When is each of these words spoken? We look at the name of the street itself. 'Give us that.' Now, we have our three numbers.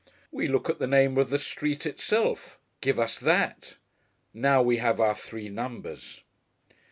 We 0.31 0.47
look 0.47 0.67
at 0.67 0.79
the 0.79 0.87
name 0.87 1.15
of 1.19 1.29
the 1.29 1.37
street 1.37 1.85
itself. 1.85 2.57
'Give 2.81 2.97
us 2.97 3.19
that.' 3.19 3.75
Now, 4.33 4.63
we 4.63 4.77
have 4.77 4.99
our 4.99 5.13
three 5.13 5.47
numbers. 5.47 6.21